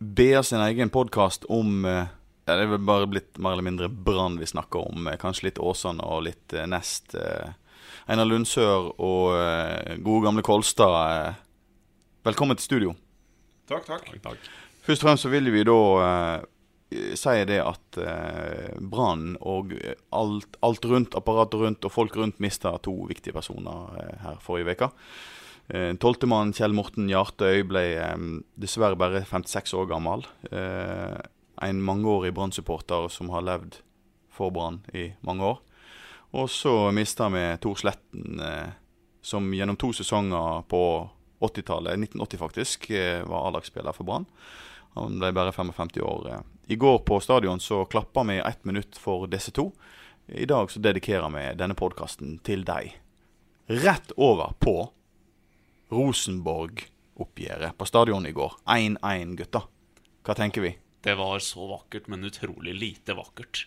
[0.00, 2.06] Eh, BA sin egen podkast om eh,
[2.46, 5.06] ja, Det er vel bare blitt mer eller mindre Brann vi snakker om.
[5.06, 7.14] eh, Kanskje litt Åsane og litt eh, Nest.
[7.14, 7.52] eh,
[8.06, 11.28] Einar Lundsør og eh, gode gamle Kolstad.
[11.28, 11.34] eh.
[12.24, 12.94] Velkommen til studio.
[13.68, 14.38] Takk, takk.
[14.84, 16.44] Først og fremst så vil vi da eh,
[17.16, 22.38] si det at uh, Brann og eh, alt, alt rundt, apparatet rundt og folk rundt
[22.44, 24.90] mista to viktige personer eh, her forrige uke.
[25.72, 28.26] Uh, Tolvtemann Kjell Morten Hjartøy ble eh,
[28.60, 30.26] dessverre bare 56 år gammel.
[30.52, 31.16] Eh,
[31.64, 33.78] en mangeårig Brann-supporter som har levd
[34.34, 35.60] for Brann i mange år.
[36.34, 38.72] Og så mista vi Tor Sletten, eh,
[39.22, 40.82] som gjennom to sesonger på
[41.44, 44.26] 80-tallet, 1980 faktisk, eh, var A-lagsspiller for Brann.
[44.94, 46.28] Han ble bare 55 år.
[46.32, 46.40] eh.
[46.68, 49.72] I går på stadion så klappa vi ett minutt for disse to.
[50.28, 52.94] I dag så dedikerer vi denne podkasten til deg.
[53.68, 54.90] Rett over på
[55.94, 58.58] Rosenborg-oppgjøret på stadion i går.
[58.74, 59.64] 1-1, gutta.
[60.24, 60.74] Hva tenker vi?
[61.04, 63.66] Det var så vakkert, men utrolig lite vakkert.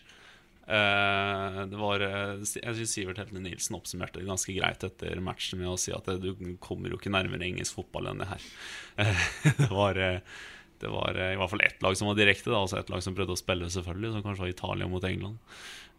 [0.68, 5.62] Eh, det var eh, Jeg syns Sivert Heltene Nilsen oppsummerte det ganske greit etter matchen
[5.62, 8.48] med å si at eh, du kommer jo ikke nærmere engelsk fotball enn det her.
[9.62, 10.02] Det var
[10.78, 13.14] det var i hvert fall ett lag som var direkte, da, altså ett lag som
[13.16, 15.40] prøvde å spille, selvfølgelig, som kanskje var Italia mot England.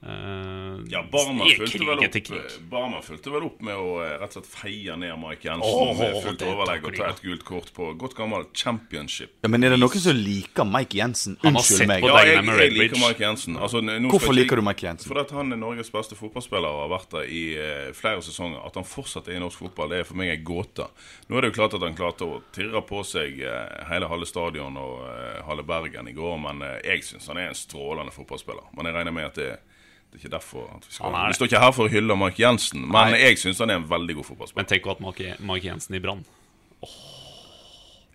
[0.01, 2.53] Eh, Ja, Barma fulgte, vel opp.
[2.71, 5.91] Barma fulgte vel opp med å eh, rett og slett feie ned Mike Jensen oh,
[5.97, 9.33] med fullt overlegg og ta et gult kort på godt gammelt championship.
[9.43, 11.35] Ja, men Er det noen som liker Mike Jensen?
[11.43, 12.07] Unnskyld meg.
[12.07, 13.57] Ja, jeg, jeg liker Mike Jensen.
[13.59, 15.09] Altså, Hvorfor liker du Mike Jensen?
[15.11, 18.63] Fordi at han er Norges beste fotballspiller og har vært der i eh, flere sesonger.
[18.69, 20.87] At han fortsatt er i norsk fotball, det er for meg en gåte.
[21.27, 24.29] Nå er det jo klart at han klarte å tirre på seg eh, hele halve
[24.31, 28.15] stadion og eh, halve Bergen i går, men eh, jeg syns han er en strålende
[28.15, 28.71] fotballspiller.
[28.77, 29.51] Men jeg regner med at det,
[30.09, 31.13] det er ikke derfor at vi skal.
[31.13, 33.85] Vi står ikke her for å hylle Mark Jensen, men jeg syns han er en
[33.89, 34.63] veldig god fotballspiller.
[34.63, 36.23] Men tenk å ha Mark Mike, Mike Jensen i Brann.
[36.81, 36.95] Åh,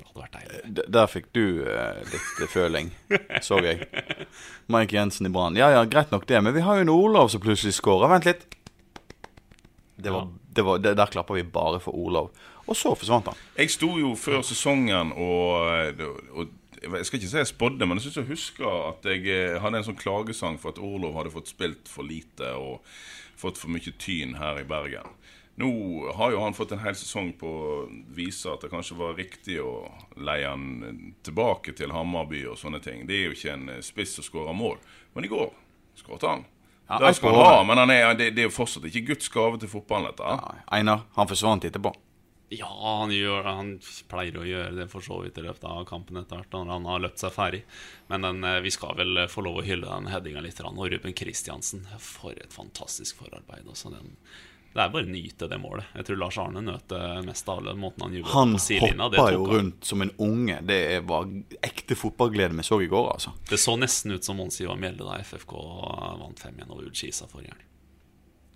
[0.00, 0.62] det hadde vært deilig.
[0.75, 2.91] D der fikk du uh, litt eh, føling,
[3.47, 3.87] så jeg.
[4.75, 5.60] Mark Jensen i Brann.
[5.60, 8.11] Ja ja, greit nok det, men vi har jo en Olav som plutselig skårer.
[8.16, 8.43] Vent litt.
[9.94, 12.34] Det var, det var, det, der klapper vi bare for Olav.
[12.66, 13.38] Og så forsvant han.
[13.55, 16.03] Jeg sto jo før sesongen og,
[16.34, 16.50] og
[16.84, 19.81] Jeg skal ikke si jeg spådde, men jeg syns jeg husker at jeg eh, hadde
[19.81, 22.84] en sånn klagesang for at Orlov hadde fått spilt for lite og
[23.41, 25.09] fått for mye tyn her i Bergen.
[25.61, 25.69] Nå
[26.19, 27.75] har jo han fått en hel sesong på å
[28.15, 29.84] vise at det kanskje var riktig å
[30.19, 33.05] leie han tilbake til Hammarby og sånne ting.
[33.06, 34.81] Det er jo ikke en eh, spiss som skårer mål.
[35.15, 35.53] Men i går
[36.00, 36.44] skåret han.
[36.89, 39.31] Ja, det skal han ha, men han er, det, det er jo fortsatt ikke Guds
[39.33, 40.34] gave til fotballen, dette.
[40.37, 41.94] Ja, Einar, han forsvant etterpå.
[42.53, 42.69] Ja,
[43.00, 43.71] han, gjør, han
[44.10, 46.88] pleier å gjøre det for så vidt i løpet av kampen etter hvert når han
[46.91, 47.62] har løpt seg ferdig.
[48.12, 50.60] Men den, eh, vi skal vel få lov å hylle den headinga litt.
[50.65, 53.66] Og Ruben Kristiansen, for et fantastisk forarbeid.
[53.71, 54.15] Også den,
[54.75, 55.91] det er bare å nyte det målet.
[55.94, 59.44] Jeg tror Lars Arne nøt det mest av alle måten han jublet Han hoppa jo
[59.50, 60.61] rundt som en unge.
[60.66, 61.31] Det var
[61.62, 63.37] ekte fotballglede vi så i går, altså.
[63.50, 65.55] det så nesten ut som Mons Ivar Mjelde da FFK
[66.21, 67.71] vant 5-1 over Ullskisa forrige helg.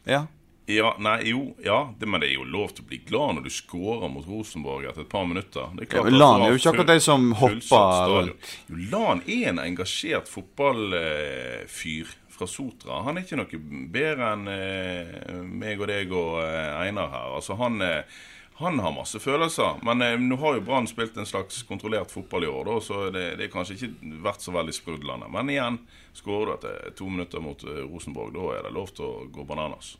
[0.08, 0.26] Ja.
[0.68, 3.46] Ja, nei, jo, ja, det, men det er jo lov til å bli glad når
[3.46, 5.70] du scorer mot Rosenborg etter et par minutter.
[5.78, 9.46] Det er Ja, men Lan er jo ikke akkurat de som hopper Jo, Lan er
[9.54, 12.98] en engasjert fotballfyr fra Sotra.
[13.06, 13.60] Han er ikke noe
[13.94, 17.30] bedre enn eh, meg og deg og eh, Einar her.
[17.38, 18.18] Altså, han, eh,
[18.60, 19.80] han har masse følelser.
[19.88, 23.24] Men nå har jo Brann spilt en slags kontrollert fotball i år, da, så det,
[23.40, 25.32] det er kanskje ikke vært så veldig sprudlende.
[25.32, 25.80] Men igjen,
[26.12, 29.96] skårer du etter to minutter mot Rosenborg, da er det lov til å gå bananas.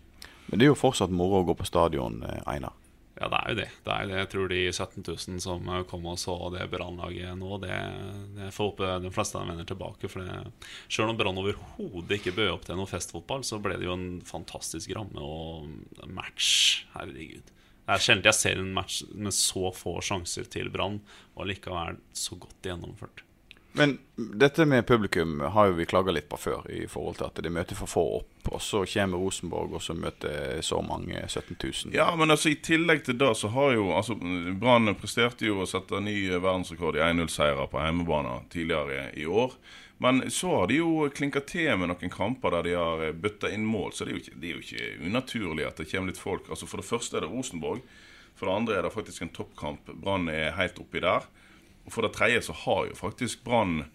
[0.48, 2.76] Men det er jo fortsatt moro å gå på stadion, eh, Einar.
[3.18, 3.66] Ja, det er jo det.
[3.82, 4.18] det, er jo det.
[4.20, 7.74] Jeg tror de 17 000 som kom og så det Brann-laget nå, det,
[8.36, 10.10] det får håpe de fleste vender tilbake.
[10.12, 13.88] For det, selv om Brann overhodet ikke bød opp til noe festfotball, så ble det
[13.88, 16.84] jo en fantastisk ramme og match.
[16.94, 17.50] Herregud.
[17.88, 21.00] Det er sjelden jeg ser en match med så få sjanser til Brann,
[21.34, 23.24] og likevel så godt gjennomført.
[23.72, 27.40] Men dette med publikum har jo vi klaga litt på før, i forhold til at
[27.44, 28.48] de møter for få opp.
[28.48, 31.94] Og så kommer Rosenborg, og så møter så mange 17 000.
[31.94, 35.68] Ja, men altså i tillegg til det så har jo altså Brann presterte jo å
[35.68, 39.54] sette ny verdensrekord i 1-0-seiere på hjemmebane tidligere i år.
[40.00, 43.66] Men så har de jo klinka til med noen kamper der de har bøtta inn
[43.66, 43.92] mål.
[43.92, 46.46] Så det er, ikke, det er jo ikke unaturlig at det kommer litt folk.
[46.48, 47.82] Altså For det første er det Rosenborg.
[48.38, 49.90] For det andre er det faktisk en toppkamp.
[49.98, 51.26] Brann er helt oppi der.
[51.88, 53.86] Og for det tredje så har jo faktisk Brann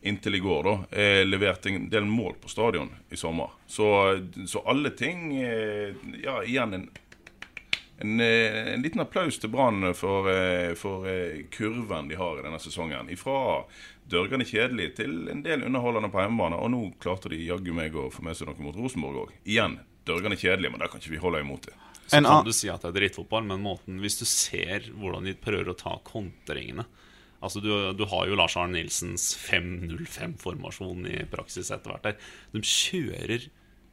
[0.00, 3.50] inntil i går da, eh, levert en del mål på stadion i sommer.
[3.66, 3.88] Så,
[4.48, 5.92] så alle ting eh,
[6.22, 6.86] Ja, igjen en,
[7.98, 12.46] en, eh, en liten applaus til Brann for, eh, for eh, kurven de har i
[12.46, 13.12] denne sesongen.
[13.12, 13.66] Ifra
[14.08, 16.56] dørgende kjedelig til en del underholdende på hjemmebane.
[16.56, 19.36] Og nå klarte de jaggu meg å få med seg noe mot Rosenborg òg.
[19.44, 19.76] Igjen
[20.08, 21.76] dørgende kjedelig, men det kan ikke vi holde imot det.
[22.06, 25.34] Så kan du si at det er drittfotball, men måten hvis du ser hvordan de
[25.34, 26.86] prøver å ta kontringene
[27.46, 32.32] Altså du, du har jo Lars Arne Nilsens 5-0-5-formasjon i praksis etter hvert der.
[32.54, 33.46] De kjører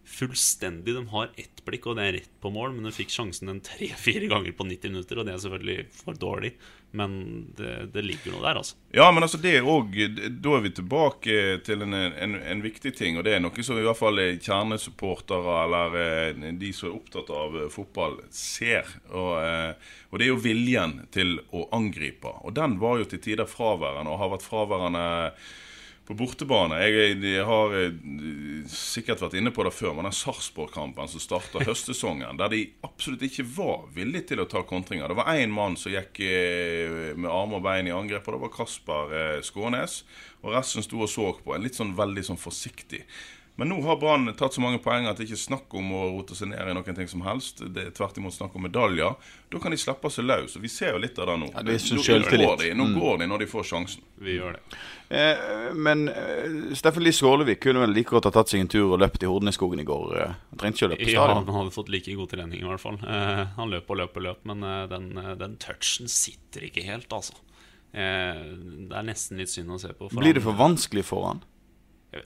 [0.05, 0.93] fullstendig.
[0.95, 3.61] De har ett blikk, og det er rett på mål, men de fikk sjansen en
[3.63, 6.53] tre-fire ganger på 90 minutter, og det er selvfølgelig for dårlig.
[6.93, 7.13] Men
[7.57, 8.75] det, det ligger noe der, altså.
[8.93, 13.17] Ja, men altså det også, Da er vi tilbake til en, en, en, viktig ting,
[13.17, 17.33] og det er noe som i hvert fall kjernesupportere eller eh, de som er opptatt
[17.33, 18.85] av eh, fotball, ser.
[19.09, 22.29] Og, eh, og det er jo viljen til å angripe.
[22.45, 25.07] Og den var jo til tider fraværende, og har vært fraværende
[26.07, 26.79] på bortebane.
[26.83, 27.93] Jeg, jeg, har jeg,
[28.71, 33.23] sikkert vært inne på det før, men den Sarpsborg-kampen som starta høstsesongen, der de absolutt
[33.27, 35.07] ikke var villige til å ta kontringer.
[35.11, 38.43] Det var én mann som gikk eh, med armer og bein i angrep, og det
[38.43, 40.01] var Kasper eh, Skånes.
[40.43, 43.05] Og resten sto og så på, en litt sånn veldig sånn forsiktig.
[43.55, 46.01] Men nå har Brann tatt så mange poeng at det ikke er snakk om å
[46.15, 47.61] rote seg ned i noen ting som helst.
[47.61, 49.13] Det er tvert imot snakk om medaljer.
[49.53, 50.55] Da kan de slappe seg løs.
[50.57, 51.51] Og vi ser jo litt av det nå.
[51.53, 52.97] Ja, det er nå, går de, nå mm.
[52.97, 54.07] går de når de får sjansen.
[54.25, 54.79] Vi gjør det.
[55.13, 58.95] Eh, men eh, Steffen Lie Skålevik kunne vel like godt ha tatt seg en tur
[58.95, 60.17] og løpt i Horneskogen i går.
[60.17, 61.37] Eh, han trengte ikke å løpe på stadion.
[61.37, 62.97] Ja, han hadde fått like god trening i hvert fall.
[63.05, 66.89] Eh, han løp og løp og løp, men eh, den, eh, den, touchen sitter ikke
[66.89, 67.37] helt, altså.
[67.93, 70.09] det er nesten litt synd å se på.
[70.17, 71.43] Blir det for vanskelig for han?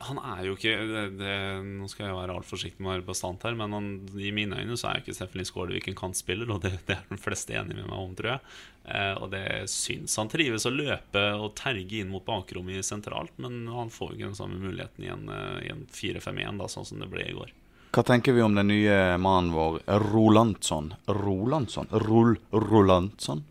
[0.10, 3.06] Han er jo ikke det, det, Nå skal jeg være alt forsiktig med å være
[3.08, 3.90] bastant her, men han,
[4.20, 7.12] i mine øyne så er jo ikke Steffen Skålevik en kantspiller, og det, det, er
[7.14, 8.56] de fleste enige med meg om, tror jeg.
[8.88, 13.62] Eh, og det syns han trives å løpe og terge inn mot bakrommet sentralt, men
[13.72, 17.12] han får jo ikke den samme muligheten i en, eh, en 4-5-1, sånn som det
[17.14, 17.54] ble i går.
[17.96, 19.80] Hva tenker vi om den nye mannen vår,
[20.12, 20.92] Rolandsson?
[21.08, 21.88] Rolandsson?
[22.04, 23.46] Rol Rolandsson?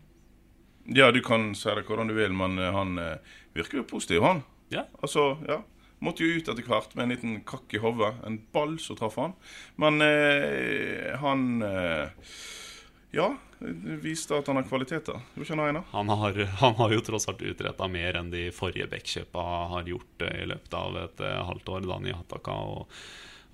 [0.85, 4.21] Ja, du kan si det hvordan du vil, men eh, han eh, virker jo positiv,
[4.27, 4.43] han.
[4.69, 4.85] Ja.
[5.01, 5.63] Altså, ja
[5.99, 8.13] Måtte jo ut etter hvert med en liten kakk i hodet.
[8.27, 9.33] En ball som traff han.
[9.81, 12.33] Men eh, han eh,
[13.17, 13.31] Ja,
[14.03, 15.23] viste at han har kvaliteter.
[15.33, 19.89] Han, han, har, han har jo tross alt utretta mer enn de forrige Bekkjøpa har
[19.89, 21.87] gjort eh, i løpet av et eh, halvt år.
[21.89, 22.99] Dani Hataka og,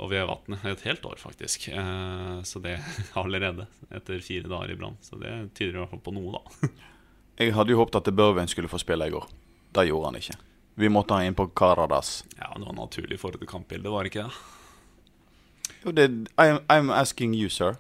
[0.04, 0.68] og Vevatnet.
[0.74, 1.70] Et helt år, faktisk.
[1.72, 2.76] Eh, så det
[3.24, 3.70] allerede.
[3.88, 5.00] Etter fire dager i brann.
[5.00, 6.74] Så det tyder i hvert fall på noe, da.
[7.40, 9.32] Jeg hadde jo håpet at Børven skulle få spille i går.
[9.74, 10.36] Det gjorde han ikke.
[10.76, 12.24] Vi måtte ha inn på Karadas.
[12.38, 15.74] Ja, det var naturlig for et kampbilde, var det ikke det?
[15.84, 16.08] Jo, det
[16.40, 17.76] I'm, I'm asking you, sir.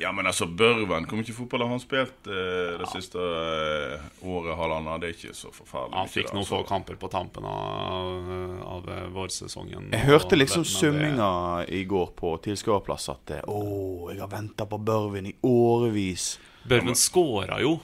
[0.00, 2.34] ja, men altså, Børven Hvor mye fotball har han spilt eh,
[2.78, 2.90] det ja.
[2.92, 5.00] siste eh, året, halvannet?
[5.02, 5.98] Det er ikke så forferdelig.
[5.98, 6.68] Han fikk noen få altså.
[6.68, 8.30] kamper på tampen av,
[8.76, 9.90] av eh, vårsesongen.
[9.94, 11.32] Jeg hørte liksom summinga
[11.68, 13.62] i går på tilskuerplass at Å,
[14.12, 16.34] jeg har venta på Børven i årevis.
[16.68, 17.78] Børven skåra jo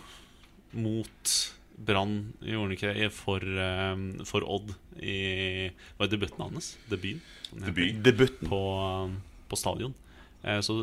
[0.78, 1.38] mot
[1.78, 6.72] Brann gjorde ikke for, um, for Odd i Hva er debuten hans?
[6.90, 7.22] Debuten?
[7.52, 8.02] Debut.
[8.04, 8.50] Debuten.
[8.50, 8.60] På,
[9.06, 9.16] um,
[9.48, 9.94] på stadion.
[10.42, 10.74] Eh, så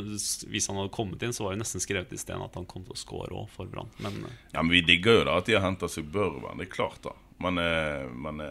[0.48, 2.84] hvis han hadde kommet inn, så var det nesten skrevet i stedet at han kom
[2.88, 3.92] til å score òg for Brann.
[4.04, 6.60] Men, eh, ja, men vi digger jo da at de har henta seg Børven.
[6.60, 7.16] Det er klart, da.
[7.44, 8.44] Men, eh, men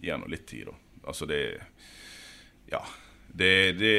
[0.00, 0.76] gi nå litt tid, da.
[1.08, 1.60] Altså, det
[2.70, 2.84] Ja
[3.32, 3.94] det, det,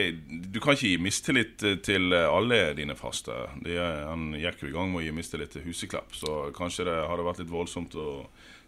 [0.52, 3.36] du kan ikke gi mistillit til alle dine faste.
[3.64, 6.98] Det, han gikk jo i gang med å gi mistillit til Huseklepp, så kanskje det
[7.10, 8.08] hadde vært litt voldsomt å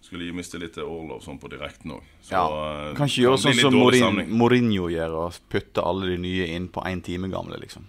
[0.03, 2.11] skulle gi mistillit til Orlov sånn på direkten òg.
[2.27, 6.49] Ja, eh, kan ikke gjøre sånn som Morin, Mourinho gjør, og putte alle de nye
[6.57, 7.87] inn på én time gamle, liksom.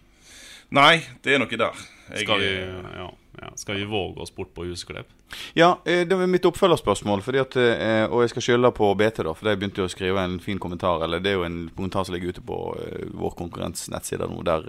[0.75, 1.83] Nei, det er noe der.
[2.11, 3.09] Jeg, Skal vi, ja.
[3.41, 5.09] Ja, skal vi våge oss bort på Husklepp?
[5.53, 7.23] Ja, eh, det var mitt oppfølgerspørsmål.
[7.41, 10.23] At, eh, og jeg skal skylde på BT, da, for de begynte jo å skrive
[10.23, 11.03] en fin kommentar.
[11.05, 14.43] Eller det er jo en kommentar som ligger ute på uh, vår konkurrents nettsider nå,
[14.47, 14.67] der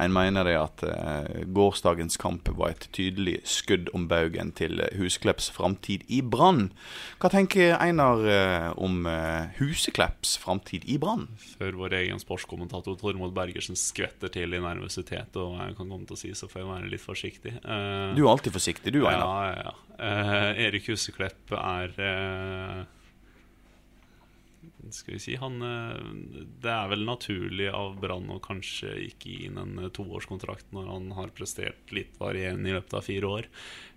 [0.00, 0.82] en mener det at
[1.54, 6.70] gårsdagens kamp var et tydelig skudd om baugen til Husklepps framtid i Brann.
[7.20, 8.22] Hva tenker Einar
[8.80, 9.04] om
[9.58, 11.28] Huseklepps framtid i Brann?
[11.58, 16.18] Før vår egen sportskommentator Tormod Bergersen skvetter til i nervøsitet, og jeg kan komme til
[16.18, 17.56] å si, så får jeg være litt forsiktig.
[18.16, 19.26] Du er alltid forsiktig, du, Einar.
[19.26, 19.76] Ja, ja, ja.
[20.00, 22.84] Uh, Erik Huseklepp er uh,
[24.90, 25.98] Skal vi si han eh,
[26.64, 30.88] Det er vel naturlig av Brann å kanskje ikke gi inn en eh, toårskontrakt når
[30.90, 33.48] han har prestert litt varierende i løpet av fire år.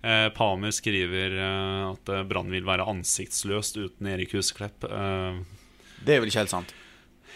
[0.04, 4.84] Eh, Pamer skriver eh, at eh, Brann vil være ansiktsløst uten Erik Huseklepp.
[4.86, 5.40] Eh,
[6.04, 6.74] Det er vel ikke helt sant?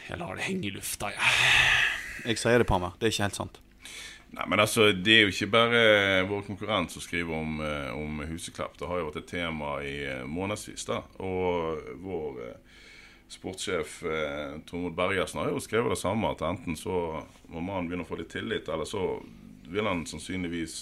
[0.09, 1.33] jeg lar det henge i lufta, jeg.
[2.31, 2.95] Jeg sier det, Pamer.
[3.01, 3.59] Det er ikke helt sant.
[4.31, 5.81] Nei, men altså, Det er jo ikke bare
[6.29, 8.77] vår konkurrent som skriver om, eh, om Huseklepp.
[8.79, 10.85] Det har jo vært et tema i eh, månedsvis.
[10.85, 11.01] da.
[11.25, 12.77] Og vår eh,
[13.29, 13.99] sportssjef
[14.69, 16.33] Tormod Bergersen har jo skrevet det samme.
[16.33, 19.19] At enten så må mannen begynne å få litt tillit, eller så
[19.69, 20.77] vil han sannsynligvis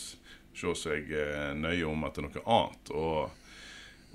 [0.56, 1.10] se seg
[1.58, 2.92] nøye om etter noe annet.
[2.94, 3.45] Og,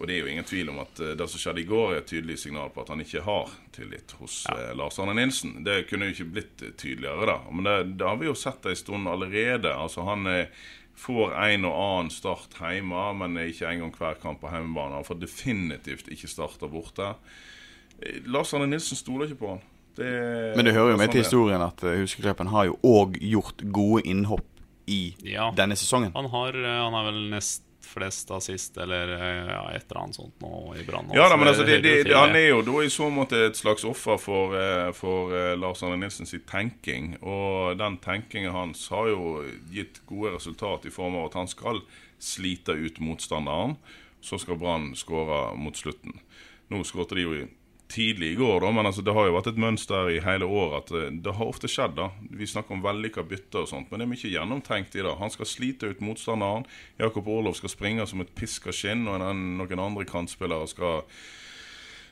[0.02, 2.02] og det er jo ingen tvil om at eh, det som skjedde i går, er
[2.02, 4.72] et tydelig signal på at han ikke har tillit hos ja.
[4.78, 5.60] Lars Arne Nilsen.
[5.68, 7.40] Det kunne jo ikke blitt eh, tydeligere, da.
[7.54, 9.70] Men det, det har vi jo sett en stund allerede.
[9.78, 10.48] Altså Han eh,
[11.02, 14.98] får en og annen start hjemme, men ikke engang hver kamp på hjemmebane.
[15.00, 17.14] Han får definitivt ikke starta borte.
[18.02, 19.62] Eh, Lars Arne Nilsen stoler ikke på han.
[19.96, 20.08] Det,
[20.56, 23.60] Men det hører jo med sånn til historien at eh, Huskekleppen har jo òg gjort
[23.76, 24.48] gode innhopp
[24.88, 25.50] i Ja.
[25.56, 26.14] denne sesongen.
[26.16, 30.16] Han har eh, Han er vel nest flest assist, eller eh, ja, et eller annet
[30.16, 31.10] sånt nå i Brann.
[31.14, 33.58] Ja da, men altså, det, det, det, han er jo da i så måte et
[33.60, 37.16] slags offer for, eh, for eh, Lars Arne Nilsen sitt tenking.
[37.22, 41.82] Og den tenkingen hans har jo gitt gode resultat i form av at han skal
[42.22, 43.78] slite ut motstanderen.
[44.22, 46.20] Så skal Brann skåre mot slutten.
[46.70, 47.48] Nå skåret de jo i-
[47.92, 50.78] tidlig i går, da, men altså, det har jo vært et mønster i hele året
[50.80, 51.98] at det, det har ofte skjedd.
[52.00, 52.10] da.
[52.32, 55.18] Vi snakker om vellykka bytter og sånt, men det er mye gjennomtenkt i det.
[55.20, 56.66] Han skal slite ut motstanderen.
[57.02, 61.04] Jakob Orlov skal springe som et piska skinn, og en, noen andre kantspillere skal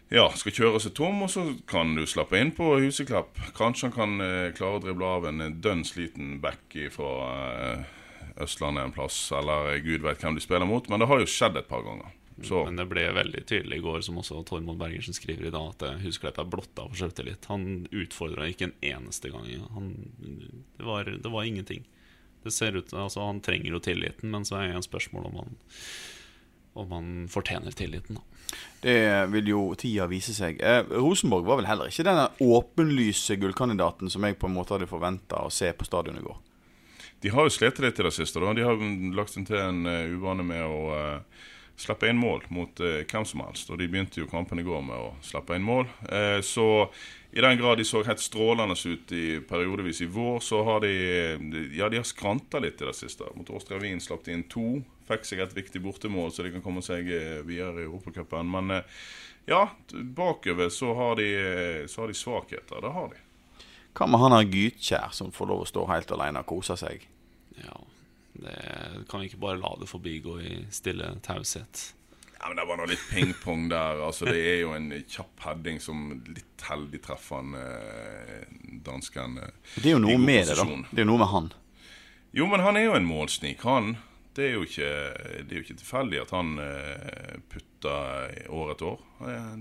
[0.09, 3.37] ja, skal kjøre seg tom, og så kan du slappe inn på Huseklepp.
[3.57, 7.11] Kanskje han kan eh, klare å drible av en eh, dønn sliten back fra
[7.53, 7.95] eh,
[8.41, 11.29] Østlandet en plass, eller eh, gud vet hvem de spiller mot, men det har jo
[11.29, 12.09] skjedd et par ganger.
[12.43, 15.73] Så Men det ble veldig tydelig i går, som også Tormod Bergersen skriver i dag,
[15.73, 17.49] at Husklepp er blotta for selvtillit.
[17.51, 19.49] Han utfordra ikke en eneste gang.
[19.75, 19.89] Han,
[20.77, 21.83] det, var, det var ingenting.
[22.43, 25.39] Det ser ut, altså Han trenger jo tilliten, men så er det en spørsmål om
[25.41, 25.57] han,
[26.79, 28.19] om han fortjener tilliten.
[28.19, 28.99] da Det
[29.33, 30.61] vil jo tida vise seg.
[30.63, 34.87] Eh, Rosenborg var vel heller ikke denne åpenlyse gullkandidaten som jeg på en måte hadde
[34.87, 36.39] forventa å se på stadionet i går.
[37.19, 38.39] De har jo slitt litt i det siste.
[38.39, 38.53] da.
[38.55, 38.79] De har
[39.15, 41.47] lagt seg til en uh, uvane med å eh,
[41.79, 43.71] slippe inn mål mot eh, hvem som helst.
[43.71, 45.87] Og de begynte jo kampen i går med å slippe inn mål.
[46.11, 46.67] Eh, så
[47.31, 50.93] i den grad de så helt strålende ut i periodevis i vår, så har de
[51.77, 53.29] Ja, de har skranta litt i det siste.
[53.35, 54.81] Mot Åstra Wien slapp de inn to.
[55.09, 58.49] Fikk seg et viktig bortemål, så de kan komme seg eh, videre i Europacupen.
[58.49, 58.99] Men eh,
[59.49, 62.81] ja, bakover så har de, eh, så har de svakheter.
[62.81, 63.23] Det har de.
[63.97, 67.05] Hva med han her Gytkjær som får lov å stå helt alene og kose seg?
[67.61, 67.77] Ja,
[68.43, 71.93] det Kan vi ikke bare la det forbigå i stille taushet?
[72.39, 73.99] Ja, men Det var nå litt pingpong der.
[74.05, 78.45] altså Det er jo en kjapp heading som litt heldig treffer han eh,
[78.85, 79.37] dansken.
[79.43, 80.63] eh, Det er jo noe med det, da.
[80.91, 81.49] Det er jo noe med han.
[82.31, 83.97] Jo, men han er jo en målsnik, han.
[84.37, 84.89] Det er jo ikke,
[85.43, 88.99] det er jo ikke tilfeldig at han eh, putter år etter år.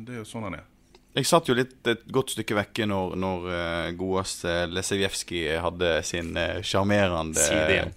[0.05, 0.67] Det er jo sånn han er.
[1.19, 6.31] Jeg satt jo litt et godt stykke vekke når, når eh, godeste Lesevjevskij hadde sin
[6.63, 7.97] sjarmerende Si det igjen.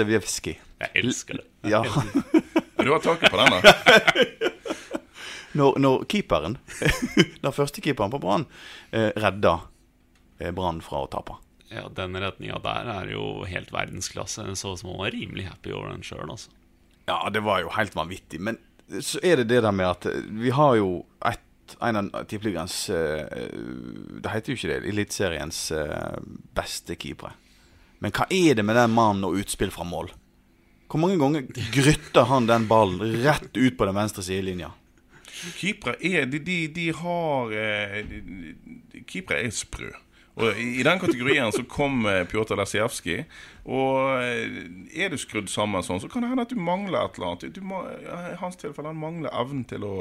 [0.00, 0.56] Lesevjevskij.
[0.80, 1.46] Jeg elsker det.
[1.68, 1.82] Ja.
[2.80, 3.74] Du har taket på den, da?
[5.52, 6.58] Når, når keeperen,
[7.42, 8.44] den første keeperen på Brann,
[8.94, 9.56] eh, redda
[10.38, 11.34] eh, Brann fra å tape.
[11.72, 14.44] Ja, Den retninga der er jo helt verdensklasse.
[14.54, 16.54] Så ut som han var rimelig happy over den sjøl, altså.
[17.10, 18.38] Ja, det var jo helt vanvittig.
[18.38, 18.60] Men
[19.02, 22.78] så er det det der med at eh, vi har jo et, en av tippeligaens
[22.94, 23.50] eh,
[24.22, 25.64] Det heter jo ikke det, Eliteseriens
[26.54, 27.34] beste keepere.
[28.00, 30.10] Men hva er det med den mannen og utspill fra mål?
[30.90, 34.72] Hvor mange ganger grytter han den ballen rett ut på den venstre sidelinja?
[35.56, 39.90] Keepere er De, de, de har eh, de- Keepere er sprø.
[40.40, 43.22] Og i, den kategorien så kom eh, Pjotr Lesijevskij.
[43.68, 44.58] Og eh,
[45.04, 47.60] er du skrudd sammen sånn, så kan det hende at du mangler et eller annet.
[47.66, 47.82] Må,
[48.32, 49.94] I hans tilfelle han mangler evnen til å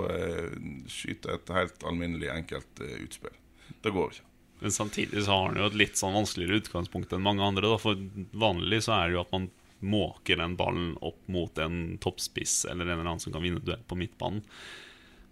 [0.90, 3.36] skyte et helt alminnelig, enkelt utspill.
[3.84, 4.29] Det går ikke.
[4.60, 7.70] Men samtidig så har han jo et litt sånn vanskeligere utgangspunkt enn mange andre.
[7.72, 7.80] Da.
[7.80, 8.00] For
[8.36, 9.50] vanlig så er det jo at man
[9.80, 13.84] måker den ballen opp mot en toppspiss eller en eller annen som kan vinne duell
[13.88, 14.44] på midtbanen.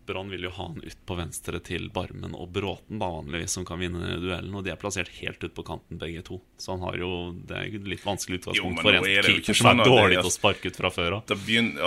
[0.08, 3.66] Brann vil jo ha han ut på venstre til Barmen og Bråten, da vanligvis, som
[3.68, 4.56] kan vinne duellen.
[4.56, 6.40] Og de er plassert helt ut på kanten, begge to.
[6.58, 7.12] Så han har jo
[7.48, 10.30] Det er litt vanskelig utgangspunkt jo, for en er keeper som sånn er dårlig til
[10.30, 11.36] å sparke ut fra før av.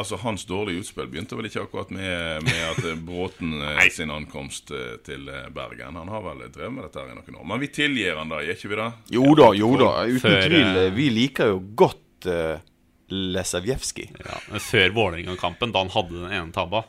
[0.00, 4.12] Altså, hans dårlige utspill begynte vel ikke akkurat med, med at eh, Bråten eh, sin
[4.14, 5.98] ankomst eh, til Bergen.
[6.00, 7.48] Han har vel drevet med dette her i noen år.
[7.52, 8.90] Men vi tilgir han da, gjør ikke vi det?
[9.16, 9.92] Jo da, jo da.
[10.06, 10.80] Uten Før, tvil.
[10.96, 12.60] Vi liker jo godt uh,
[13.10, 14.12] Lesevjevskij.
[14.22, 16.84] Ja, før Vålerenga-kampen, da han hadde den ene tabba,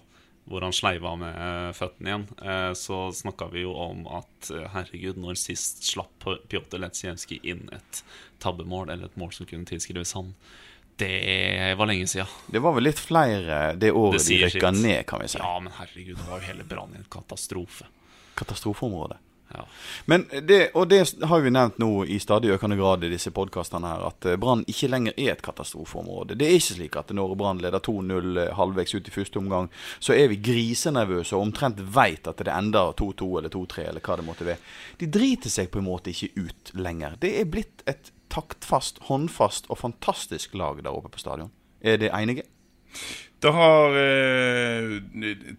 [0.52, 4.68] hvor han sleiva med eh, føttene igjen, eh, så snakka vi jo om at eh,
[4.74, 8.04] herregud, når sist slapp Pjotr Letsjevskij inn et
[8.44, 10.34] tabbemål, eller et mål som kunne tilskrives han?
[11.02, 12.28] Det var lenge sia.
[12.52, 15.40] Det var vel litt flere det året Det de rykka ned, kan vi si.
[15.42, 17.88] Ja, men herregud, det var jo hele Brann i en katastrofe.
[18.38, 19.18] Katastrofeområde.
[20.06, 23.90] Men det, og det har vi nevnt nå i stadig økende grad i disse podkastene
[23.92, 26.38] her, at eh, Brann ikke lenger er et katastrofeområde.
[26.40, 29.70] Det er ikke slik at når Brann leder 2-0 eh, halvveis ut i første omgang,
[30.00, 34.20] så er vi grisenervøse og omtrent veit at det ender 2-2 eller 2-3 eller hva
[34.20, 34.72] det måtte være.
[35.02, 37.18] De driter seg på en måte ikke ut lenger.
[37.22, 41.52] Det er blitt et taktfast, håndfast og fantastisk lag der oppe på stadion.
[41.82, 42.46] Er det enige?
[43.42, 45.02] Det har eh,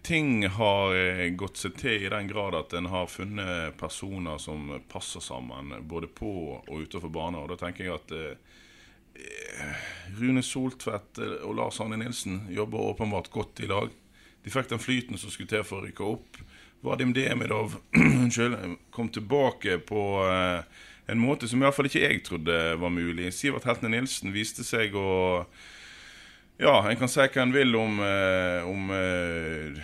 [0.01, 4.69] Ting har eh, gått seg til i den grad at en har funnet personer som
[4.87, 7.41] passer sammen, både på og utenfor banen.
[7.41, 9.83] Og da tenker jeg at eh,
[10.15, 13.91] Rune Soltvedt og Lars Arne Nilsen jobber åpenbart godt i lag.
[14.47, 16.39] De fikk den flyten som skulle til for å rykke opp.
[16.87, 17.75] Vadim Demidov
[18.95, 20.07] kom tilbake på
[21.11, 23.27] en måte som i hvert fall ikke jeg trodde var mulig.
[23.35, 25.11] Sivert Heltne Nilsen viste seg å
[26.57, 29.81] ja, en kan si hva en vil om, eh, om eh,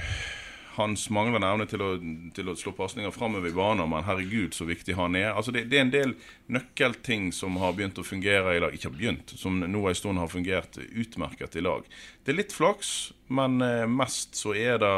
[0.78, 1.90] hans manglende evne til å,
[2.36, 5.32] til å slå pasninger framover i banen, men herregud, så viktig han er.
[5.34, 6.16] Altså det, det er en del
[6.54, 8.76] nøkkelting som har begynt å fungere i lag.
[8.76, 11.88] Ikke har begynt, som nå en stund har fungert utmerket i lag.
[12.24, 14.98] Det er litt flaks, men eh, mest så er det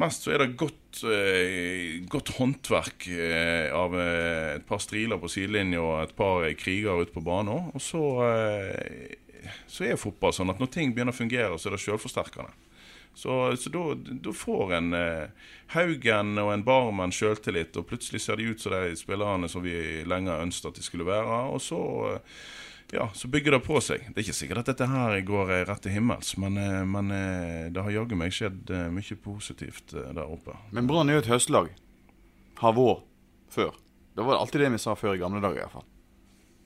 [0.00, 1.02] Mest så er det godt,
[2.08, 3.04] godt håndverk
[3.76, 7.66] av et par striler på sidelinja og et par krigere ute på banen.
[7.76, 8.00] Og så,
[9.66, 12.52] så er fotball sånn at når ting begynner å fungere, så er det selvforsterkende.
[13.14, 15.28] Så, så da, får en eh,
[15.74, 19.74] Haugen og en Barmen sjøltillit, og plutselig ser de ut som de spillerne som vi
[20.08, 21.42] lenge ønsket at de skulle være.
[21.52, 21.80] Og så,
[22.14, 22.40] eh,
[22.96, 24.08] ja, så bygger det på seg.
[24.08, 27.12] Det er ikke sikkert at dette her går eh, rett til himmels, men, eh, men
[27.72, 30.56] det har jaggu meg skjedd mye positivt der oppe.
[30.72, 31.72] Men Brann er jo et høstlag.
[32.62, 33.08] Har vært
[33.52, 33.74] før.
[34.16, 35.88] Det var alltid det vi sa før i gamle dager, iallfall.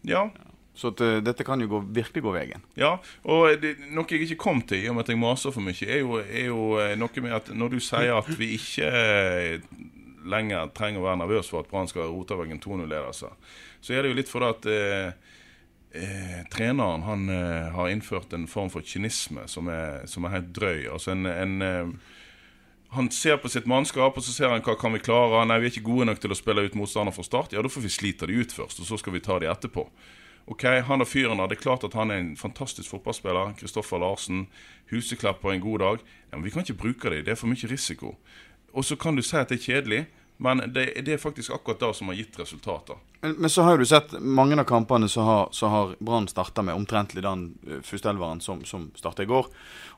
[0.07, 0.29] Ja,
[0.77, 2.65] Så at, uh, dette kan jo gå, virkelig gå veien.
[2.77, 5.65] Ja, og det, noe jeg ikke kom til, i og med at jeg maser for
[5.65, 8.91] mye, er jo, er jo eh, noe med at når du sier at vi ikke
[8.91, 9.55] eh,
[10.29, 13.31] lenger trenger å være nervøse for at Brann skal rote vekk en 2-0-ledelse,
[13.81, 15.33] så er det jo litt fordi at uh,
[16.53, 17.29] treneren han
[17.73, 20.89] har innført en form for kynisme som er, som er helt drøy.
[20.93, 21.95] Altså en, en
[22.97, 25.45] han ser på sitt mannskap, og så ser han hva kan vi klare.
[25.49, 27.55] Nei, vi er ikke gode nok til å spille ut motstander fra start.
[27.55, 29.87] Ja, da får vi slite de ut først, og så skal vi ta de etterpå.
[30.47, 33.57] Ok, Han og fyren der, det er klart at han er en fantastisk fotballspiller.
[33.59, 34.47] Kristoffer Larsen.
[34.91, 36.05] Huseklepp på en god dag.
[36.31, 38.15] Ja, men vi kan ikke bruke dem, det er for mye risiko.
[38.73, 40.07] Og så kan du si at det er kjedelig,
[40.37, 42.99] men det, det er faktisk akkurat det som har gitt resultater.
[43.21, 46.29] Men, men så har jo du sett mange av kampene så har, så har Brann
[46.29, 49.49] starta med omtrentlig den uh, førsteelveren som, som starta i går.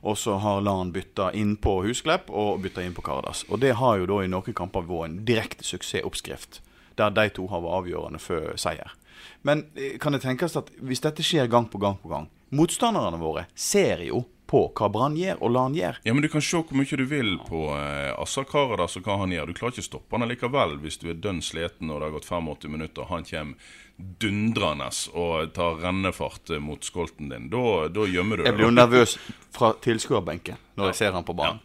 [0.06, 3.44] Og så har Lan bytta inn på Husklepp og bytta inn på Kardas.
[3.50, 6.62] Og det har jo da i noen kamper vært en direkte suksessoppskrift.
[6.96, 8.94] Der de to har vært avgjørende for seier.
[9.42, 13.18] Men eh, kan det tenkes at hvis dette skjer gang på gang på gang Motstanderne
[13.20, 15.98] våre ser jo på hva Brann gjør, og Lan gjør.
[16.08, 19.18] Ja, men du kan se hvor mye du vil på eh, Assar Karadas og hva
[19.20, 19.50] han gjør.
[19.50, 22.14] Du klarer ikke å stoppe han likevel hvis du er dønn sliten og det har
[22.16, 27.50] gått 85 minutter og han kommer dundrende og tar rennefart eh, mot skolten din.
[27.52, 29.18] Da, da gjemmer du Jeg blir jo nervøs
[29.52, 31.60] fra tilskuerbenken når jeg ser han på banen.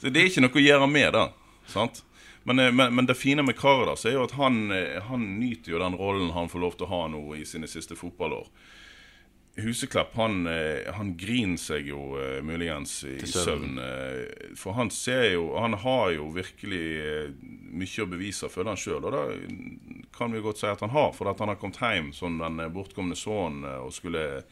[0.00, 1.26] Så det er ikke noe å gjøre med det.
[1.70, 2.02] sant?
[2.46, 5.72] Men, eh, men, men det fine med Karadas er jo at han, eh, han nyter
[5.72, 8.46] jo den rollen han får lov til å ha nå i sine siste fotballår.
[9.56, 12.14] Huseklepp han, eh, han griner seg jo
[12.46, 13.80] muligens i søvn.
[14.54, 17.32] For han ser jo Han har jo virkelig
[17.72, 19.08] mye å bevise, føler han sjøl.
[19.08, 22.12] Og det kan vi godt si at han har, for at han har kommet hjem
[22.14, 24.44] som den bortkomne sønnen og skulle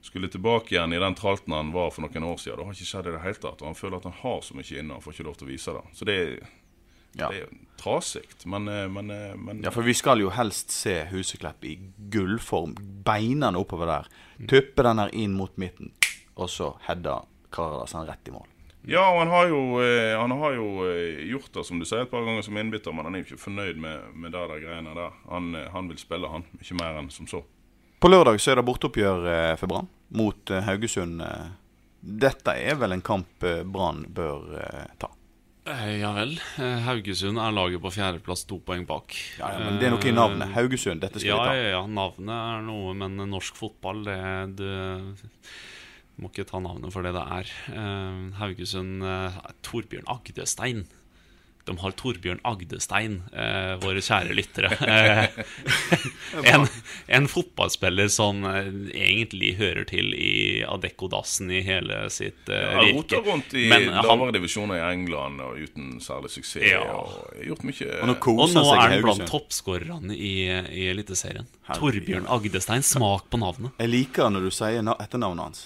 [0.00, 2.60] skulle tilbake igjen i den tralten han var for noen år siden.
[2.60, 3.62] Det har ikke skjedd i det hele tatt.
[3.62, 5.50] Og han føler at han har så mye inne, han får ikke lov til å
[5.50, 5.82] vise det.
[5.98, 6.36] Så det er,
[7.18, 7.28] Ja.
[7.32, 8.24] det er trasig.
[8.44, 11.78] Men, eh, men, eh, men Ja, for vi skal jo helst se Huseklepp i
[12.10, 12.76] gullform.
[13.04, 14.06] Beinene oppover der.
[14.48, 15.92] Tuppe den her inn mot midten,
[16.36, 18.46] og så header Karadas han rett i mål.
[18.88, 20.66] Ja, og han har jo, eh, han har jo
[21.28, 23.44] gjort det, som du sier, et par ganger som innbytter, men han er jo ikke
[23.50, 25.12] fornøyd med, med det der greiene der.
[25.28, 26.44] Han, han vil spille, han.
[26.60, 27.42] Ikke mer enn som så.
[28.00, 31.20] På lørdag så er det borteoppgjør for Brann mot Haugesund.
[32.00, 34.54] Dette er vel en kamp Brann bør
[35.02, 35.10] ta.
[35.68, 36.36] Eh, Ja vel.
[36.58, 39.14] Eh, Haugesund er laget på fjerdeplass, to poeng bak.
[39.38, 40.52] Ja, ja, men det er noe i navnet.
[40.56, 41.56] Haugesund, dette skal ja, vi ta.
[41.58, 44.66] Ja, ja, navnet er noe, men norsk fotball, det
[46.18, 47.52] Du må ikke ta navnet for det det er.
[47.74, 50.86] Eh, Haugesund eh, Torbjørn Agdestein.
[51.68, 54.72] De har Torbjørn Agdestein, eh, våre kjære lyttere.
[56.38, 56.66] Eh, en,
[57.16, 62.98] en fotballspiller som eh, egentlig hører til i Adecco-dassen i hele sitt eh, Han virke.
[62.98, 66.66] roter rundt i Men lavere divisjoner i England og uten særlig suksess.
[66.68, 66.82] Ja.
[66.84, 71.48] Og gjort mye Og nå Og nå seg er han blant toppskårerne i, i Eliteserien.
[71.72, 72.84] Torbjørn Agdestein.
[72.86, 73.72] Smak på navnet.
[73.80, 75.64] Jeg liker når du sier etternavnet hans.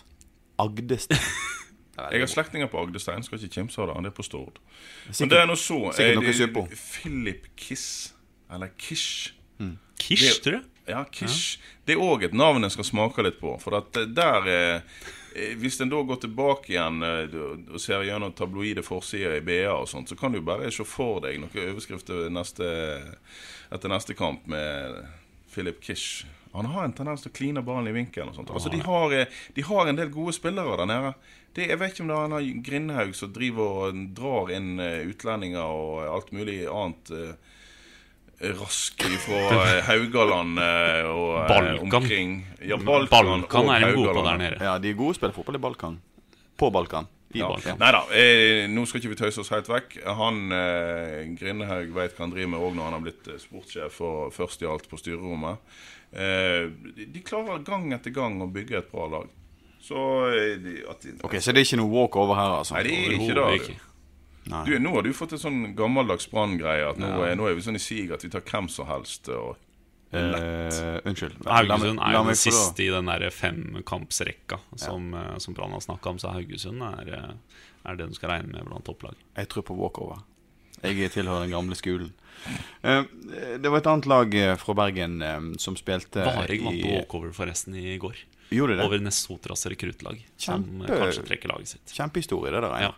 [0.63, 1.27] Agdestein.
[2.11, 3.95] Jeg har slektninger på Agdestein, skal ikke kimse av det.
[3.97, 4.59] Han er på Stord.
[5.21, 5.79] Men det er nå så.
[6.11, 6.35] eh, det-
[7.03, 8.13] Philip Kiss,
[8.51, 9.33] eller Kish.
[9.99, 10.63] Kish, Det- tror jeg.
[10.89, 11.59] Ja, Kish.
[11.87, 13.57] Det er òg et navn en skal smake litt på.
[13.61, 14.81] For at der eh,
[15.57, 19.89] Hvis en da går tilbake igjen eh, og ser gjennom tabloide forsider i BA og
[19.89, 23.15] sånt, så kan du bare se for deg noen overskrifter neste,
[23.73, 25.07] etter neste kamp med
[25.55, 26.25] Philip Kish.
[26.53, 28.29] Han har en tendens til å kline ballen i vinkelen.
[28.29, 28.51] og sånt.
[28.51, 31.15] Altså, de, har, eh, de har en del gode spillere der nede.
[31.53, 34.71] Det, jeg vet ikke om det er han har Grindhaug som driver og drar inn
[34.81, 37.11] eh, utlendinger og alt mulig annet.
[37.13, 37.35] eh,
[38.59, 39.41] Rask fra
[39.91, 41.93] Haugaland eh, og eh, Balkan.
[41.93, 42.33] omkring.
[42.65, 44.41] Ja, Balkan, Balkan og er en gode på Haugaland.
[44.41, 44.65] der nede.
[44.65, 46.01] Ja, de er gode til å spille fotball i Balkan.
[46.59, 47.07] På Balkan.
[47.33, 47.47] I Ja.
[47.49, 47.79] Balkan.
[47.81, 49.95] Nei da, eh, nå skal ikke vi tøyse oss helt vekk.
[50.19, 54.35] Han eh, Grindehaug vet hva han driver med òg når han har blitt sportssjef og
[54.37, 55.63] først i alt på styrerommet.
[56.13, 56.67] Eh,
[57.09, 59.31] de klarer gang etter gang å bygge et bra lag.
[59.83, 59.99] Så
[60.31, 62.77] eh, at Ok, Så det er ikke noe walkover her, altså?
[62.79, 63.49] Nei, det er ikke det.
[63.61, 63.81] ikke.
[64.67, 67.63] Du, nå har du fått en sånn gammeldags branngreie at nå, er- nå er vi
[67.63, 69.29] sånn i sig at vi tar hvem som helst.
[69.35, 69.57] Og,
[70.13, 71.39] Eh, unnskyld.
[71.49, 75.39] Haugesund er jo den siste i den der femkampsrekka som, ja.
[75.41, 76.19] som Brann har snakka om.
[76.21, 77.31] Så Haugesund er, eh,
[77.89, 79.15] er det du skal regne med blant topplag.
[79.39, 80.21] Jeg tror på walkover.
[80.83, 82.13] Jeg tilhører den gamle skolen.
[82.85, 83.05] Eh,
[83.57, 87.75] det var et annet lag eh, fra Bergen eh, som spilte Varig vant walkover forresten
[87.81, 88.17] i går.
[88.53, 88.85] Gjorde det?
[88.87, 91.95] Over Nesotras rekruttlag, som Kjempe- kanskje trekker laget sitt.
[91.97, 92.85] Kjempehistorie, det der.
[92.85, 92.91] Ja.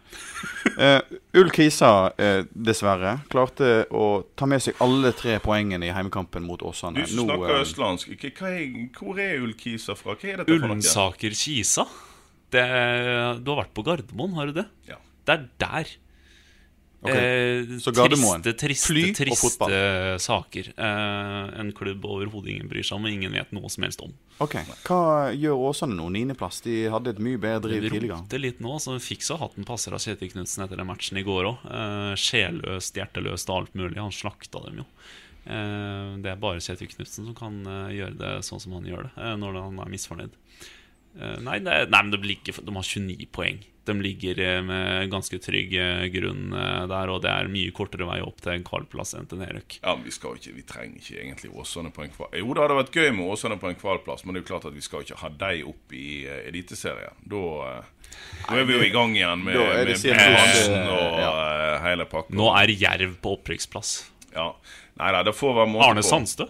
[0.79, 6.47] uh, Ull Kisa, eh, dessverre, klarte å ta med seg alle tre poengene i heimekampen
[6.47, 7.05] mot Åsane.
[7.05, 8.65] du snakker Nå, snakker eh, østlandsk, er,
[8.99, 10.17] hvor er Ullkisa fra?
[10.19, 10.75] Hva er dette for noe?
[10.75, 11.87] Ullensaker Kisa.
[12.55, 12.65] Det,
[13.43, 14.69] du har vært på Gardermoen, har du det?
[14.91, 15.01] Ja.
[15.25, 15.95] Det er der.
[17.05, 18.41] Ok, Eh, så Gardermoen.
[18.43, 19.75] Triste, triste, Fly og triste fotball.
[20.25, 20.71] saker.
[20.77, 24.15] Eh, en klubb overhodet ingen bryr seg om, og ingen vet noe som helst om.
[24.41, 24.57] Ok,
[24.89, 26.09] Hva gjør Åsane nå?
[26.15, 26.63] Niendeplass?
[26.65, 28.17] De hadde et mye bedre driv tidligere.
[28.17, 31.21] De roter litt nå, så fikk så hatten passer av Kjetil Knutsen etter den matchen
[31.21, 31.67] i går òg.
[31.69, 34.01] Eh, sjelløst, hjerteløst og alt mulig.
[34.01, 34.87] Han slakta dem jo.
[35.45, 37.61] Eh, det er bare Kjetil Knutsen som kan
[37.93, 40.33] gjøre det sånn som han gjør det, når han er misfornøyd.
[41.21, 43.61] Eh, nei, det, nei, men det blir ikke de har 29 poeng.
[43.85, 48.07] De ligger eh, med ganske trygg eh, grunn eh, der, og det er mye kortere
[48.09, 49.79] vei opp til en kvalplass enn til nedrykk.
[49.83, 52.31] Ja, men vi, skal ikke, vi trenger ikke egentlig Åsane på en kval...
[52.41, 54.69] Jo, det hadde vært gøy med Åsane på en kvalplass, men det er jo klart
[54.71, 57.21] at vi skal ikke ha dem opp i uh, Eliteserien.
[57.29, 57.45] Da,
[58.49, 61.31] da er vi jo i gang igjen med, med siden og ja.
[61.85, 62.37] hele pakka.
[62.41, 63.97] Nå er Jerv på opprykksplass.
[64.35, 64.49] Ja.
[65.01, 66.09] Nei da, det får være måte Arne på.
[66.09, 66.49] Sandstø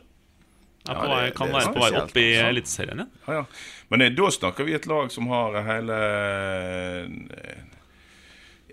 [0.93, 2.49] er på det- kan det være på vei opp i altså.
[2.51, 3.11] Eliteserien igjen.
[3.27, 3.45] Ja, ja.
[3.91, 6.01] Men eh, da snakker vi et lag som har hele
[6.45, 7.63] eh,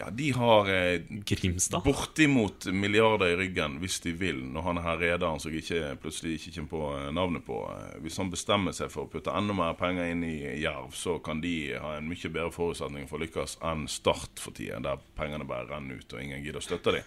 [0.02, 1.84] Ja, de har eh, Grimstad.
[1.86, 6.40] bortimot milliarder i ryggen hvis de vil, når han er her rederen som jeg plutselig
[6.40, 7.60] ikke kommer på eh, navnet på.
[7.70, 11.20] Eh, Hvis han bestemmer seg for å putte enda mer penger inn i Jerv, så
[11.22, 14.98] kan de ha en mye bedre forutsetning for å lykkes enn Start for tida, der
[15.20, 17.04] pengene bare renner ut og ingen gidder å støtte dem.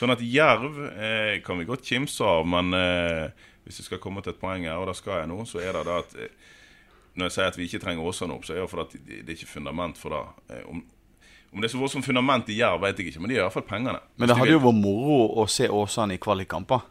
[0.00, 3.28] Sånn at Jerv eh, kan vi godt kimse av, men eh,
[3.68, 5.76] hvis jeg skal komme til et poeng her, og det skal jeg nå, så er
[5.76, 6.52] det det at eh,
[7.18, 9.34] når jeg sier at vi ikke trenger Åsane opp, så er det fordi det er
[9.36, 10.24] ikke fundament for det.
[10.56, 10.82] Eh, Om,
[11.52, 13.64] om det er så voldsomt fundament i Jerv, vet jeg ikke, men de har iallfall
[13.68, 14.00] pengene.
[14.20, 16.84] Men det hadde jo vært moro å se Åsane i kvalikkamper.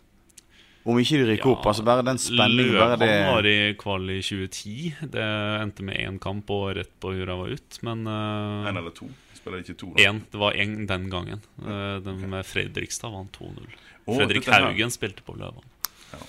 [0.87, 1.65] Om ikke de rykker opp.
[1.67, 2.77] altså Bare den spenningen.
[2.79, 5.09] Bare det var i kval i 2010.
[5.11, 5.25] Det
[5.59, 7.79] endte med én kamp og rett på hurra var ut.
[7.83, 9.09] Men En uh, eller to.
[9.35, 10.05] Spiller ikke to, da.
[10.07, 11.43] En, Det var én den gangen.
[11.59, 13.67] Uh, den med Fredrikstad vant 2-0.
[14.07, 14.63] Oh, Fredrik her.
[14.69, 15.67] Haugen spilte på Løvhamn.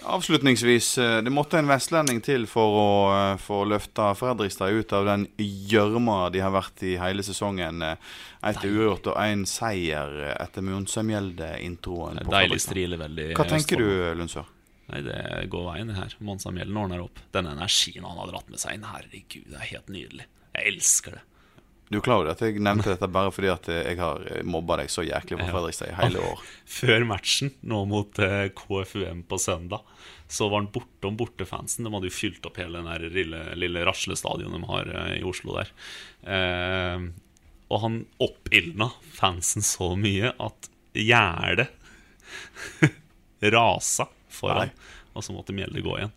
[0.03, 5.07] Avslutningsvis, eh, det måtte en vestlending til for å eh, få løfta Fredrikstad ut av
[5.07, 7.85] den gjørma de har vært i hele sesongen.
[7.85, 12.23] Ett uavgjort og én seier eh, etter Mjønsheimgjelde-introen.
[12.27, 13.31] Deilig strile veldig.
[13.39, 13.89] Hva tenker du,
[14.19, 14.51] Lundsør?
[14.89, 16.15] Nei, det går veien, det her.
[16.25, 17.21] Monsamjelden ordner opp.
[17.37, 20.29] Den energien han har dratt med seg inn, herregud, det er helt nydelig.
[20.57, 21.25] Jeg elsker det.
[21.89, 24.77] Du er klar over at jeg nevnte dette bare fordi at eh, jeg har mobba
[24.83, 26.43] deg så jæklig på Fredrikstad i hele år?
[26.79, 29.87] Før matchen, nå mot eh, KFUM på søndag,
[30.29, 31.87] så var han bortom bortefansen.
[31.87, 35.25] De hadde jo fylt opp hele den der lille, lille raslestadionet de har eh, i
[35.29, 35.73] Oslo der.
[36.29, 37.09] Eh,
[37.69, 41.69] og han oppildna fansen så mye at gjerde
[43.55, 45.05] rasa foran, Nei.
[45.15, 46.15] og så måtte Mjelde gå igjen.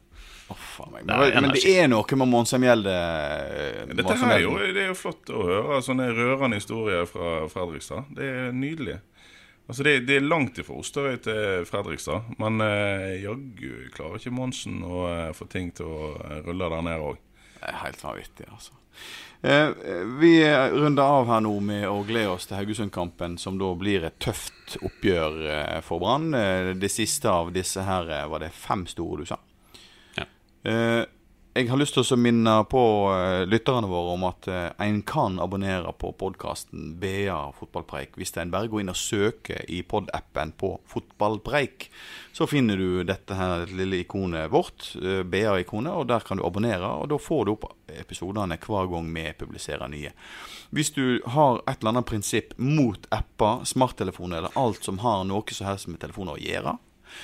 [0.57, 1.05] Faen meg.
[1.05, 4.57] Det Men, er men det er noe med Monse Mjelde eh, Dette her er jo,
[4.59, 5.79] det er jo flott å høre.
[5.85, 8.11] Sånne rørende historier fra Fredrikstad.
[8.17, 8.99] Det er nydelig.
[9.71, 12.33] Altså det, det er langt ifra Osterøy til Fredrikstad.
[12.41, 16.87] Men eh, jaggu klarer ikke Monsen å eh, få ting til å eh, rulle der
[16.89, 17.21] nede òg.
[17.61, 18.73] Det helt vanvittig, altså.
[19.41, 19.69] Eh,
[20.19, 20.33] vi
[20.73, 24.75] runder av her nå med å glede oss til Haugesund-kampen, som da blir et tøft
[24.81, 26.33] oppgjør eh, for Brann.
[26.37, 29.39] Eh, det siste av disse her eh, var det fem store, du sa?
[30.63, 31.03] Eh,
[31.51, 35.39] jeg har lyst til å minne på eh, lytterne våre om at eh, en kan
[35.41, 40.75] abonnere på podkasten BA fotballpreik hvis en bare går inn og søker i pod-appen på
[40.87, 41.89] fotballpreik.
[42.31, 46.87] Så finner du dette her lille ikonet vårt, BA-ikonet, og der kan du abonnere.
[47.01, 50.13] Og da får du opp episodene hver gang vi publiserer nye.
[50.71, 55.51] Hvis du har et eller annet prinsipp mot apper, smarttelefoner eller alt som har noe
[55.51, 56.77] som helst med telefoner å gjøre,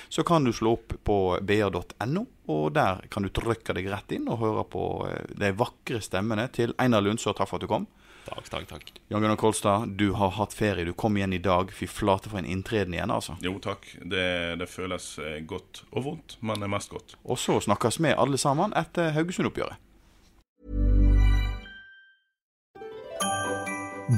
[0.09, 4.27] så kan du slå opp på ba.no, og der kan du trykke deg rett inn
[4.31, 7.35] og høre på eh, de vakre stemmene til Einar Lundså.
[7.35, 7.87] Takk for at du kom.
[8.27, 8.89] Takk, takk, takk.
[9.07, 10.85] Jan Gunnar Kolstad, du har hatt ferie.
[10.85, 11.71] Du kom igjen i dag.
[11.71, 13.37] Fy flate for en inntreden igjen, altså.
[13.43, 13.87] Jo takk.
[14.03, 14.27] Det,
[14.59, 17.15] det føles eh, godt og vondt, men det er mest godt.
[17.23, 19.79] Og så snakkes vi alle sammen etter Haugesund-oppgjøret.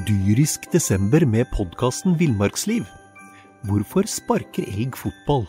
[0.06, 2.84] Dyrisk desember med podkasten Villmarksliv.
[3.66, 5.48] Hvorfor sparker elg fotball?